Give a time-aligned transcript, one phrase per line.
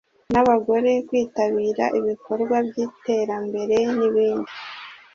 [0.31, 4.51] n’abagore kwitabira ibikorwa by’iterambere n’ibindi